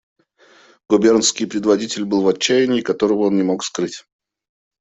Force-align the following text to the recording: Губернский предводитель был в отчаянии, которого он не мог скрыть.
Губернский 0.89 1.45
предводитель 1.45 2.05
был 2.05 2.23
в 2.23 2.27
отчаянии, 2.27 2.81
которого 2.81 3.25
он 3.27 3.35
не 3.35 3.43
мог 3.43 3.63
скрыть. 3.63 4.03